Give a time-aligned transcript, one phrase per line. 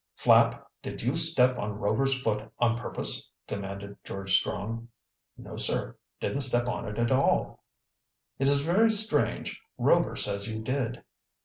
[0.15, 4.87] "Flapp, did you step on Rover's foot on purpose?" demanded George Strong.
[5.37, 7.61] "No, sir didn't step on it at all."
[8.39, 9.61] "It is very strange.
[9.77, 11.03] Rover says you did."